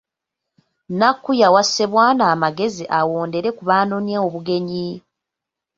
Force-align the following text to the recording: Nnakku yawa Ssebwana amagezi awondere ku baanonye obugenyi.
Nnakku 0.89 1.31
yawa 1.41 1.61
Ssebwana 1.67 2.23
amagezi 2.33 2.83
awondere 2.99 3.49
ku 3.57 3.63
baanonye 3.69 4.15
obugenyi. 4.25 4.87